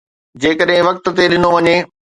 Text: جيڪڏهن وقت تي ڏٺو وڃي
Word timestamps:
جيڪڏهن 0.41 0.83
وقت 0.87 1.05
تي 1.21 1.25
ڏٺو 1.31 1.49
وڃي 1.55 1.77